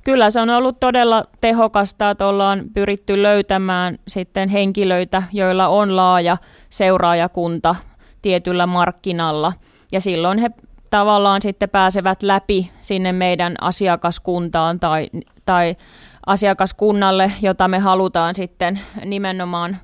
Kyllä 0.05 0.31
se 0.31 0.41
on 0.41 0.51
ollut 0.51 0.81
todella 0.81 1.25
tehokasta, 1.41 2.11
että 2.11 2.27
ollaan 2.27 2.63
pyritty 2.75 3.23
löytämään 3.23 3.99
sitten 4.09 4.49
henkilöitä, 4.49 5.23
joilla 5.33 5.69
on 5.69 5.97
laaja 5.97 6.37
seuraajakunta 6.69 7.75
tietyllä 8.23 8.67
markkinalla. 8.67 9.53
Ja 9.93 10.01
silloin 10.01 10.39
he 10.39 10.51
tavallaan 10.95 11.43
sitten 11.43 11.71
pääsevät 11.71 12.23
läpi 12.23 12.71
sinne 12.81 13.13
meidän 13.13 13.55
asiakaskuntaan 13.61 14.81
tai, 14.81 15.11
tai 15.47 15.77
asiakaskunnalle, 16.27 17.33
jota 17.43 17.69
me 17.69 17.79
halutaan 17.79 18.35
sitten 18.35 18.81
nimenomaan 19.05 19.77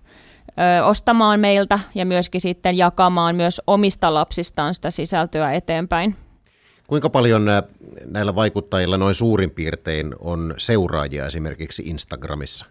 ö, 0.49 0.85
ostamaan 0.85 1.40
meiltä 1.40 1.79
ja 1.95 2.07
myöskin 2.07 2.40
sitten 2.40 2.76
jakamaan 2.76 3.37
myös 3.37 3.61
omista 3.67 4.14
lapsistaan 4.14 4.75
sitä 4.75 4.90
sisältöä 4.90 5.52
eteenpäin. 5.52 6.14
Kuinka 6.87 7.11
paljon 7.11 7.47
näillä 8.07 8.35
vaikuttajilla 8.35 8.97
noin 8.97 9.14
suurin 9.14 9.50
piirtein 9.50 10.14
on 10.21 10.55
seuraajia 10.59 11.26
esimerkiksi 11.26 11.83
Instagramissa? 11.87 12.67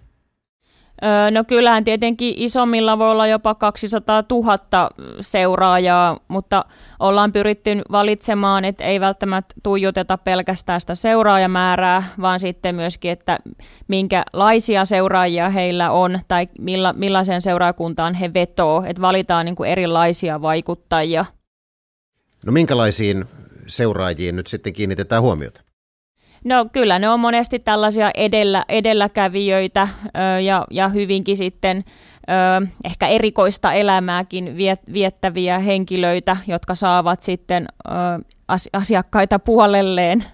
No 1.32 1.44
kyllähän 1.44 1.84
tietenkin 1.84 2.34
isommilla 2.38 2.98
voi 2.98 3.12
olla 3.12 3.28
jopa 3.28 3.56
200 3.56 4.24
000 4.32 4.90
seuraajaa, 5.22 6.20
mutta 6.28 6.66
ollaan 7.00 7.32
pyritty 7.32 7.82
valitsemaan, 7.92 8.66
että 8.66 8.84
ei 8.84 9.00
välttämättä 9.00 9.56
tuijoteta 9.64 10.18
pelkästään 10.18 10.82
sitä 10.82 10.96
seuraajamäärää, 10.96 12.04
vaan 12.22 12.40
sitten 12.40 12.76
myöskin, 12.76 13.12
että 13.12 13.40
minkälaisia 13.88 14.86
seuraajia 14.86 15.50
heillä 15.50 15.92
on 15.92 16.20
tai 16.28 16.48
milla, 16.60 16.94
millaiseen 16.94 17.42
seuraakuntaan 17.42 18.14
he 18.14 18.34
vetoo, 18.34 18.84
että 18.88 19.02
valitaan 19.02 19.46
niin 19.46 19.56
kuin 19.56 19.70
erilaisia 19.70 20.42
vaikuttajia. 20.42 21.26
No 22.46 22.52
minkälaisiin 22.52 23.26
seuraajiin 23.68 24.36
nyt 24.36 24.48
sitten 24.48 24.74
kiinnitetään 24.74 25.22
huomiota? 25.22 25.62
No 26.44 26.66
kyllä 26.72 27.00
ne 27.00 27.10
on 27.10 27.20
monesti 27.20 27.60
tällaisia 27.60 28.12
edellä, 28.14 28.66
edelläkävijöitä 28.70 29.88
ö, 30.06 30.40
ja, 30.40 30.66
ja 30.72 30.90
hyvinkin 30.90 31.38
sitten 31.38 31.84
ö, 32.64 32.68
ehkä 32.86 33.08
erikoista 33.08 33.74
elämääkin 33.74 34.58
viet, 34.58 34.80
viettäviä 34.94 35.60
henkilöitä, 35.60 36.38
jotka 36.48 36.76
saavat 36.76 37.22
sitten 37.22 37.68
ö, 37.88 37.92
as, 38.48 38.70
asiakkaita 38.74 39.40
puolelleen. 39.40 40.26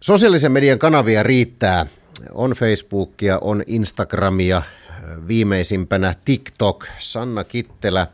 Sosiaalisen 0.00 0.52
median 0.52 0.78
kanavia 0.78 1.22
riittää. 1.22 1.86
On 2.32 2.50
Facebookia, 2.50 3.38
on 3.40 3.62
Instagramia, 3.66 4.62
viimeisimpänä 5.28 6.14
TikTok. 6.24 6.86
Sanna 6.98 7.44
Kittelä, 7.44 8.06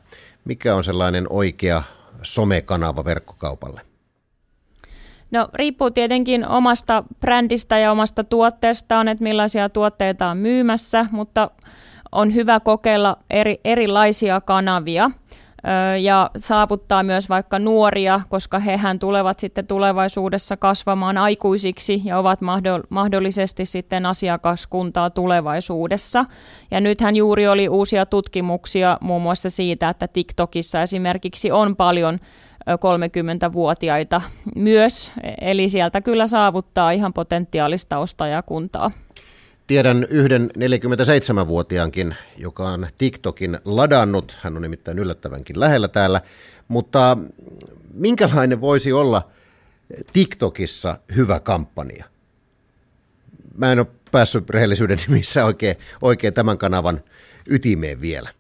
mikä 0.44 0.75
on 0.75 0.85
sellainen 0.85 1.26
oikea 1.30 1.83
somekanava 2.23 3.04
verkkokaupalle? 3.04 3.94
No 5.35 5.49
riippuu 5.55 5.91
tietenkin 5.91 6.49
omasta 6.49 7.05
brändistä 7.21 7.79
ja 7.79 7.93
omasta 7.93 8.25
tuotteestaan, 8.25 9.09
että 9.09 9.25
millaisia 9.25 9.69
tuotteita 9.69 10.29
on 10.29 10.37
myymässä, 10.37 11.07
mutta 11.11 11.50
on 12.12 12.35
hyvä 12.35 12.61
kokeilla 12.61 13.17
eri, 13.31 13.59
erilaisia 13.64 14.41
kanavia 14.41 15.11
ja 16.00 16.31
saavuttaa 16.37 17.03
myös 17.03 17.29
vaikka 17.29 17.59
nuoria, 17.59 18.21
koska 18.29 18.59
hehän 18.59 18.99
tulevat 18.99 19.41
sitten 19.41 19.67
tulevaisuudessa 19.67 20.57
kasvamaan 20.57 21.19
aikuisiksi 21.19 22.02
ja 22.04 22.19
ovat 22.19 22.41
mahdollisesti 22.91 23.67
sitten 23.67 24.06
asiakaskuntaa 24.06 25.11
tulevaisuudessa. 25.11 26.25
Ja 26.71 26.80
nythän 26.80 27.17
juuri 27.17 27.49
oli 27.49 27.69
uusia 27.69 28.06
tutkimuksia 28.06 28.99
muun 29.00 29.23
muassa 29.23 29.50
siitä, 29.50 29.89
että 29.89 30.08
TikTokissa 30.08 30.82
esimerkiksi 30.82 31.50
on 31.50 31.76
paljon 31.76 32.19
30-vuotiaita 32.71 34.21
myös, 34.57 35.13
eli 35.41 35.69
sieltä 35.69 36.00
kyllä 36.00 36.27
saavuttaa 36.27 36.91
ihan 36.91 37.13
potentiaalista 37.13 37.99
ostajakuntaa. 37.99 38.91
Tiedän 39.67 40.07
yhden 40.11 40.50
47-vuotiaankin, 40.59 42.15
joka 42.39 42.69
on 42.69 42.87
TikTokin 42.99 43.59
ladannut. 43.65 44.39
Hän 44.43 44.57
on 44.57 44.63
nimittäin 44.63 44.99
yllättävänkin 44.99 45.61
lähellä 45.61 45.89
täällä. 45.89 46.21
Mutta 46.69 47.19
minkälainen 47.95 48.61
voisi 48.61 48.93
olla 48.93 49.23
TikTokissa 50.13 50.99
hyvä 51.17 51.41
kampanja? 51.41 52.05
Mä 53.57 53.73
en 53.73 53.79
ole 53.79 53.87
päässyt 54.11 54.50
rehellisyyden 54.50 54.99
nimissä 55.09 55.45
oikein, 55.45 55.77
oikein 56.03 56.35
tämän 56.35 56.59
kanavan 56.59 57.00
ytimeen 57.49 58.00
vielä. 58.00 58.31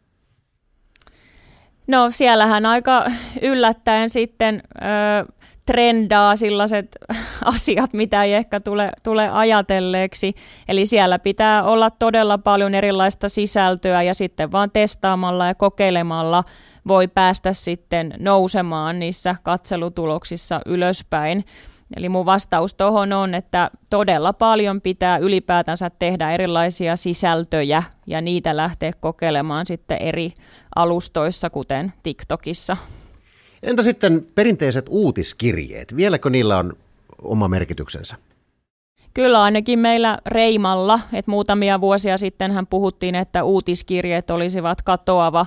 No 1.86 2.10
siellähän 2.10 2.66
aika 2.66 3.04
yllättäen 3.42 4.10
sitten 4.10 4.62
ö, 4.74 5.32
trendaa 5.66 6.36
sellaiset 6.36 6.96
asiat, 7.54 7.92
mitä 7.92 8.24
ei 8.24 8.34
ehkä 8.34 8.60
tule, 8.60 8.90
tule 9.02 9.28
ajatelleeksi. 9.28 10.34
Eli 10.68 10.86
siellä 10.86 11.18
pitää 11.18 11.64
olla 11.64 11.90
todella 11.90 12.38
paljon 12.38 12.74
erilaista 12.74 13.28
sisältöä 13.28 14.02
ja 14.02 14.14
sitten 14.14 14.52
vaan 14.52 14.70
testaamalla 14.70 15.46
ja 15.46 15.54
kokeilemalla 15.54 16.44
voi 16.88 17.08
päästä 17.08 17.52
sitten 17.52 18.14
nousemaan 18.18 18.98
niissä 18.98 19.36
katselutuloksissa 19.42 20.60
ylöspäin. 20.66 21.44
Eli 21.96 22.08
mun 22.08 22.26
vastaus 22.26 22.74
tuohon 22.74 23.12
on, 23.12 23.34
että 23.34 23.70
todella 23.90 24.32
paljon 24.32 24.80
pitää 24.80 25.18
ylipäätänsä 25.18 25.90
tehdä 25.90 26.30
erilaisia 26.30 26.96
sisältöjä 26.96 27.82
ja 28.06 28.20
niitä 28.20 28.56
lähteä 28.56 28.92
kokeilemaan 29.00 29.66
sitten 29.66 29.98
eri 30.02 30.32
alustoissa, 30.76 31.50
kuten 31.50 31.92
TikTokissa. 32.02 32.76
Entä 33.62 33.82
sitten 33.82 34.26
perinteiset 34.34 34.86
uutiskirjeet? 34.88 35.96
Vieläkö 35.96 36.30
niillä 36.30 36.58
on 36.58 36.72
oma 37.22 37.48
merkityksensä? 37.48 38.16
Kyllä 39.14 39.42
ainakin 39.42 39.78
meillä 39.78 40.18
Reimalla, 40.26 41.00
että 41.12 41.30
muutamia 41.30 41.80
vuosia 41.80 42.18
sitten 42.18 42.52
hän 42.52 42.66
puhuttiin, 42.66 43.14
että 43.14 43.44
uutiskirjeet 43.44 44.30
olisivat 44.30 44.82
katoava 44.82 45.46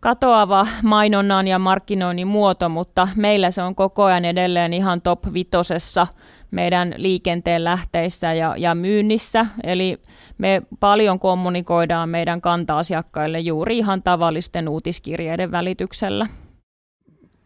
katoava 0.00 0.66
mainonnan 0.82 1.48
ja 1.48 1.58
markkinoinnin 1.58 2.26
muoto, 2.26 2.68
mutta 2.68 3.08
meillä 3.16 3.50
se 3.50 3.62
on 3.62 3.74
koko 3.74 4.04
ajan 4.04 4.24
edelleen 4.24 4.72
ihan 4.72 5.02
top 5.02 5.20
vitosessa 5.32 6.06
meidän 6.50 6.94
liikenteen 6.96 7.64
lähteissä 7.64 8.32
ja, 8.32 8.54
ja 8.58 8.74
myynnissä. 8.74 9.46
Eli 9.64 9.98
me 10.38 10.62
paljon 10.80 11.18
kommunikoidaan 11.18 12.08
meidän 12.08 12.40
kanta-asiakkaille 12.40 13.40
juuri 13.40 13.78
ihan 13.78 14.02
tavallisten 14.02 14.68
uutiskirjeiden 14.68 15.50
välityksellä. 15.50 16.26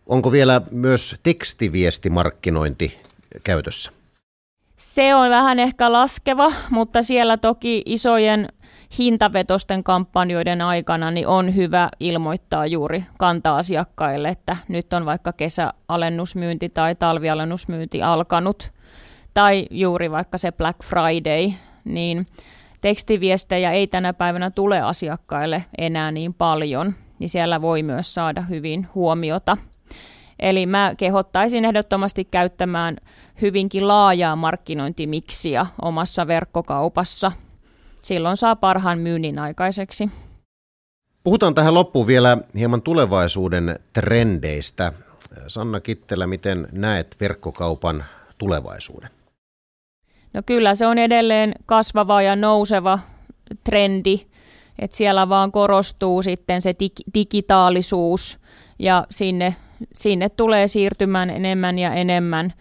Onko 0.06 0.32
vielä 0.32 0.60
myös 0.70 1.16
tekstiviestimarkkinointi 1.22 3.00
käytössä? 3.44 3.92
Se 4.76 5.14
on 5.14 5.30
vähän 5.30 5.58
ehkä 5.58 5.92
laskeva, 5.92 6.52
mutta 6.70 7.02
siellä 7.02 7.36
toki 7.36 7.82
isojen 7.86 8.48
hintavetosten 8.98 9.84
kampanjoiden 9.84 10.62
aikana 10.62 11.10
niin 11.10 11.26
on 11.26 11.56
hyvä 11.56 11.88
ilmoittaa 12.00 12.66
juuri 12.66 13.04
kanta-asiakkaille, 13.18 14.28
että 14.28 14.56
nyt 14.68 14.92
on 14.92 15.06
vaikka 15.06 15.32
kesäalennusmyynti 15.32 16.68
tai 16.68 16.94
talvialennusmyynti 16.94 18.02
alkanut, 18.02 18.72
tai 19.34 19.66
juuri 19.70 20.10
vaikka 20.10 20.38
se 20.38 20.52
Black 20.52 20.84
Friday, 20.84 21.50
niin 21.84 22.26
tekstiviestejä 22.80 23.72
ei 23.72 23.86
tänä 23.86 24.12
päivänä 24.12 24.50
tule 24.50 24.80
asiakkaille 24.80 25.64
enää 25.78 26.10
niin 26.10 26.34
paljon, 26.34 26.94
niin 27.18 27.30
siellä 27.30 27.62
voi 27.62 27.82
myös 27.82 28.14
saada 28.14 28.42
hyvin 28.42 28.86
huomiota. 28.94 29.56
Eli 30.38 30.66
mä 30.66 30.94
kehottaisin 30.96 31.64
ehdottomasti 31.64 32.24
käyttämään 32.24 32.96
hyvinkin 33.42 33.88
laajaa 33.88 34.36
markkinointimiksiä 34.36 35.66
omassa 35.82 36.26
verkkokaupassa– 36.26 37.32
silloin 38.02 38.36
saa 38.36 38.56
parhaan 38.56 38.98
myynnin 38.98 39.38
aikaiseksi. 39.38 40.10
Puhutaan 41.24 41.54
tähän 41.54 41.74
loppuun 41.74 42.06
vielä 42.06 42.38
hieman 42.54 42.82
tulevaisuuden 42.82 43.78
trendeistä. 43.92 44.92
Sanna 45.48 45.80
Kittelä, 45.80 46.26
miten 46.26 46.68
näet 46.72 47.16
verkkokaupan 47.20 48.04
tulevaisuuden? 48.38 49.10
No 50.32 50.42
kyllä 50.46 50.74
se 50.74 50.86
on 50.86 50.98
edelleen 50.98 51.54
kasvava 51.66 52.22
ja 52.22 52.36
nouseva 52.36 52.98
trendi, 53.64 54.20
että 54.78 54.96
siellä 54.96 55.28
vaan 55.28 55.52
korostuu 55.52 56.22
sitten 56.22 56.62
se 56.62 56.70
dig- 56.70 57.10
digitaalisuus 57.14 58.38
ja 58.78 59.06
sinne 59.10 59.56
sinne 59.94 60.28
tulee 60.28 60.68
siirtymään 60.68 61.30
enemmän 61.30 61.78
ja 61.78 61.94
enemmän 61.94 62.52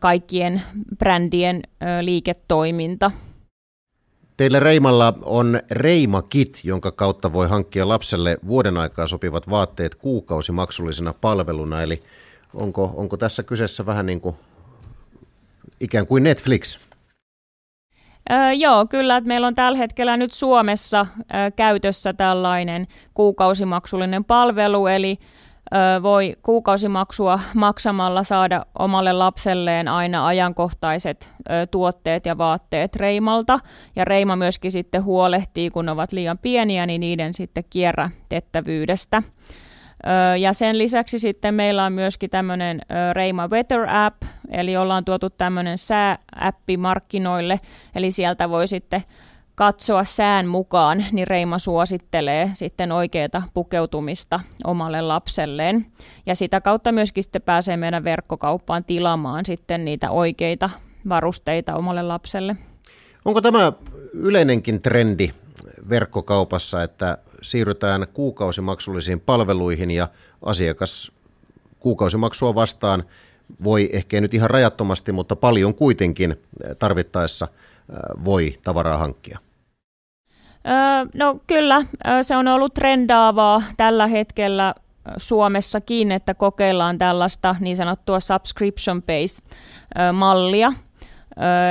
kaikkien 0.00 0.62
brändien 0.98 1.62
liiketoiminta. 2.00 3.10
Teillä 4.36 4.60
Reimalla 4.60 5.14
on 5.24 5.60
Reima 5.70 6.22
Kit, 6.22 6.60
jonka 6.64 6.92
kautta 6.92 7.32
voi 7.32 7.48
hankkia 7.48 7.88
lapselle 7.88 8.38
vuoden 8.46 8.76
aikaa 8.76 9.06
sopivat 9.06 9.50
vaatteet 9.50 9.94
kuukausimaksullisena 9.94 11.14
palveluna. 11.20 11.82
Eli 11.82 12.02
onko, 12.54 12.92
onko 12.96 13.16
tässä 13.16 13.42
kyseessä 13.42 13.86
vähän 13.86 14.06
niin 14.06 14.20
kuin 14.20 14.36
ikään 15.80 16.06
kuin 16.06 16.22
Netflix? 16.22 16.78
Joo, 18.56 18.86
kyllä, 18.86 19.16
että 19.16 19.28
meillä 19.28 19.46
on 19.46 19.54
tällä 19.54 19.78
hetkellä 19.78 20.16
nyt 20.16 20.32
Suomessa 20.32 21.06
öö, 21.20 21.50
käytössä 21.50 22.12
tällainen 22.12 22.86
kuukausimaksullinen 23.14 24.24
palvelu, 24.24 24.86
eli 24.86 25.18
voi 26.02 26.36
kuukausimaksua 26.42 27.40
maksamalla 27.54 28.22
saada 28.22 28.66
omalle 28.78 29.12
lapselleen 29.12 29.88
aina 29.88 30.26
ajankohtaiset 30.26 31.34
tuotteet 31.70 32.26
ja 32.26 32.38
vaatteet 32.38 32.96
Reimalta. 32.96 33.58
Ja 33.96 34.04
Reima 34.04 34.36
myöskin 34.36 34.72
sitten 34.72 35.04
huolehtii, 35.04 35.70
kun 35.70 35.88
ovat 35.88 36.12
liian 36.12 36.38
pieniä, 36.38 36.86
niin 36.86 37.00
niiden 37.00 37.34
sitten 37.34 37.64
kierrätettävyydestä. 37.70 39.22
Ja 40.40 40.52
sen 40.52 40.78
lisäksi 40.78 41.18
sitten 41.18 41.54
meillä 41.54 41.84
on 41.84 41.92
myöskin 41.92 42.30
tämmöinen 42.30 42.80
Reima 43.12 43.48
Weather 43.48 43.86
App, 43.88 44.22
eli 44.50 44.76
ollaan 44.76 45.04
tuotu 45.04 45.30
tämmöinen 45.30 45.78
sää-appi 45.78 46.76
markkinoille, 46.76 47.60
eli 47.94 48.10
sieltä 48.10 48.50
voi 48.50 48.68
sitten 48.68 49.02
katsoa 49.54 50.04
sään 50.04 50.46
mukaan, 50.46 51.04
niin 51.12 51.26
Reima 51.26 51.58
suosittelee 51.58 52.50
sitten 52.54 52.92
oikeaa 52.92 53.42
pukeutumista 53.54 54.40
omalle 54.64 55.00
lapselleen. 55.00 55.86
Ja 56.26 56.34
sitä 56.34 56.60
kautta 56.60 56.92
myöskin 56.92 57.24
sitten 57.24 57.42
pääsee 57.42 57.76
meidän 57.76 58.04
verkkokauppaan 58.04 58.84
tilaamaan 58.84 59.46
sitten 59.46 59.84
niitä 59.84 60.10
oikeita 60.10 60.70
varusteita 61.08 61.74
omalle 61.74 62.02
lapselle. 62.02 62.56
Onko 63.24 63.40
tämä 63.40 63.72
yleinenkin 64.12 64.82
trendi 64.82 65.30
verkkokaupassa, 65.88 66.82
että 66.82 67.18
siirrytään 67.42 68.06
kuukausimaksullisiin 68.12 69.20
palveluihin 69.20 69.90
ja 69.90 70.08
asiakas 70.42 71.12
kuukausimaksua 71.78 72.54
vastaan 72.54 73.04
voi 73.64 73.90
ehkä 73.92 74.20
nyt 74.20 74.34
ihan 74.34 74.50
rajattomasti, 74.50 75.12
mutta 75.12 75.36
paljon 75.36 75.74
kuitenkin 75.74 76.36
tarvittaessa 76.78 77.48
voi 78.24 78.54
tavaraa 78.64 78.98
hankkia? 78.98 79.38
no 81.14 81.40
kyllä, 81.46 81.82
se 82.22 82.36
on 82.36 82.48
ollut 82.48 82.74
trendaavaa 82.74 83.62
tällä 83.76 84.06
hetkellä 84.06 84.74
Suomessakin, 85.16 86.12
että 86.12 86.34
kokeillaan 86.34 86.98
tällaista 86.98 87.56
niin 87.60 87.76
sanottua 87.76 88.18
subscription-based 88.18 89.56
mallia. 90.12 90.72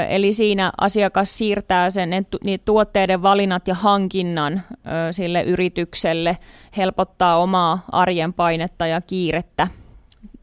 Eli 0.10 0.34
siinä 0.34 0.72
asiakas 0.82 1.38
siirtää 1.38 1.90
sen 1.90 2.10
niin 2.44 2.60
tuotteiden 2.66 3.22
valinnat 3.22 3.68
ja 3.68 3.76
hankinnan 3.76 4.62
sille 5.12 5.42
yritykselle, 5.44 6.38
helpottaa 6.78 7.38
omaa 7.38 7.86
arjen 7.92 8.34
painetta 8.34 8.88
ja 8.88 9.02
kiirettä 9.02 9.68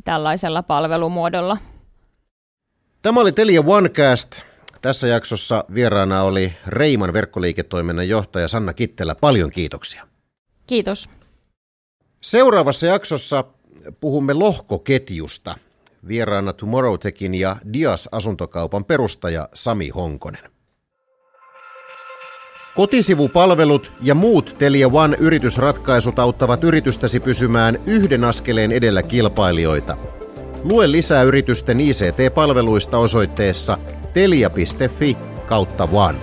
tällaisella 0.04 0.62
palvelumuodolla. 0.62 1.56
Tämä 3.02 3.20
oli 3.20 3.32
Telia 3.32 3.62
OneCast. 3.66 4.42
Tässä 4.82 5.08
jaksossa 5.08 5.64
vieraana 5.74 6.22
oli 6.22 6.52
Reiman 6.66 7.12
verkkoliiketoiminnan 7.12 8.08
johtaja 8.08 8.48
Sanna 8.48 8.72
Kittelä. 8.72 9.14
Paljon 9.14 9.50
kiitoksia. 9.50 10.08
Kiitos. 10.66 11.08
Seuraavassa 12.20 12.86
jaksossa 12.86 13.44
puhumme 14.00 14.34
lohkoketjusta. 14.34 15.54
Vieraana 16.08 16.52
Tomorrowtekin 16.52 17.34
ja 17.34 17.56
Dias 17.72 18.08
asuntokaupan 18.12 18.84
perustaja 18.84 19.48
Sami 19.54 19.88
Honkonen. 19.88 20.50
Kotisivupalvelut 22.76 23.92
ja 24.02 24.14
muut 24.14 24.56
Telia 24.58 24.88
One 24.92 25.16
yritysratkaisut 25.20 26.18
auttavat 26.18 26.64
yritystäsi 26.64 27.20
pysymään 27.20 27.78
yhden 27.86 28.24
askeleen 28.24 28.72
edellä 28.72 29.02
kilpailijoita. 29.02 29.96
Lue 30.64 30.92
lisää 30.92 31.22
yritysten 31.22 31.80
ICT-palveluista 31.80 32.98
osoitteessa 32.98 33.78
telia.fi 34.14 35.16
kautta 35.46 35.88
one. 35.92 36.18